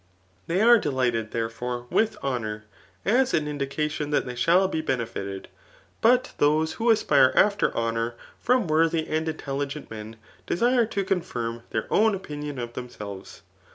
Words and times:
They 0.47 0.61
are 0.63 0.79
delighted, 0.79 1.29
therefore, 1.29 1.85
with 1.91 2.17
honour, 2.23 2.63
as 3.05 3.35
an 3.35 3.47
indication 3.47 4.09
that 4.09 4.25
they 4.25 4.33
shall 4.33 4.67
be 4.67 4.81
benefited. 4.81 5.47
But 6.01 6.33
those 6.39 6.73
who 6.73 6.85
asjnre 6.91 7.35
after 7.35 7.71
honour 7.75 8.15
from 8.39 8.65
worthy 8.65 9.07
and 9.07 9.29
intelligent 9.29 9.91
men, 9.91 10.15
desire 10.47 10.87
to 10.87 11.03
con 11.05 11.21
firm 11.21 11.61
their 11.69 11.85
own 11.93 12.15
opinion 12.15 12.57
of 12.57 12.73
themselves. 12.73 13.43